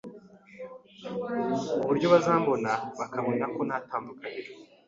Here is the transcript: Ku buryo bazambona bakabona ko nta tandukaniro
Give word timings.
Ku 1.71 1.83
buryo 1.87 2.07
bazambona 2.13 2.71
bakabona 2.99 3.43
ko 3.53 3.61
nta 3.67 3.77
tandukaniro 3.89 4.49